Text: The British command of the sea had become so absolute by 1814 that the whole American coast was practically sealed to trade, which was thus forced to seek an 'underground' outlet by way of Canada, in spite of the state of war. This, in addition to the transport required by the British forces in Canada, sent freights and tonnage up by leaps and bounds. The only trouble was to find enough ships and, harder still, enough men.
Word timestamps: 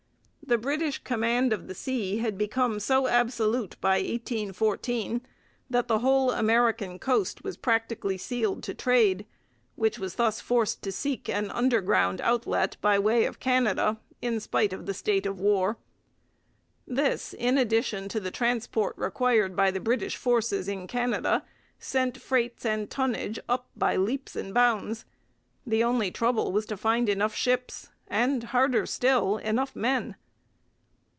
The 0.43 0.57
British 0.57 1.01
command 1.05 1.53
of 1.53 1.69
the 1.69 1.73
sea 1.73 2.17
had 2.17 2.37
become 2.37 2.81
so 2.81 3.07
absolute 3.07 3.77
by 3.79 3.91
1814 3.99 5.21
that 5.69 5.87
the 5.87 5.99
whole 5.99 6.29
American 6.31 6.99
coast 6.99 7.41
was 7.41 7.55
practically 7.55 8.17
sealed 8.17 8.61
to 8.63 8.73
trade, 8.73 9.25
which 9.77 9.97
was 9.97 10.15
thus 10.15 10.41
forced 10.41 10.81
to 10.81 10.91
seek 10.91 11.29
an 11.29 11.51
'underground' 11.51 12.19
outlet 12.19 12.75
by 12.81 12.99
way 12.99 13.23
of 13.23 13.39
Canada, 13.39 13.97
in 14.21 14.41
spite 14.41 14.73
of 14.73 14.87
the 14.87 14.93
state 14.93 15.25
of 15.25 15.39
war. 15.39 15.77
This, 16.85 17.33
in 17.33 17.57
addition 17.57 18.09
to 18.09 18.19
the 18.19 18.29
transport 18.31 18.97
required 18.97 19.55
by 19.55 19.71
the 19.71 19.79
British 19.79 20.17
forces 20.17 20.67
in 20.67 20.85
Canada, 20.85 21.45
sent 21.79 22.19
freights 22.21 22.65
and 22.65 22.89
tonnage 22.89 23.39
up 23.47 23.69
by 23.77 23.95
leaps 23.95 24.35
and 24.35 24.53
bounds. 24.53 25.05
The 25.65 25.85
only 25.85 26.11
trouble 26.11 26.51
was 26.51 26.65
to 26.65 26.75
find 26.75 27.07
enough 27.07 27.35
ships 27.35 27.87
and, 28.09 28.43
harder 28.51 28.85
still, 28.85 29.37
enough 29.37 29.77
men. 29.77 30.15